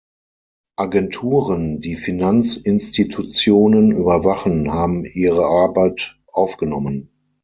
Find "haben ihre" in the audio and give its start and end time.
4.73-5.45